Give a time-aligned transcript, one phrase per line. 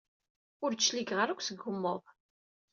[0.63, 2.03] Ur d-cligeɣ ara akk seg ugmuḍ.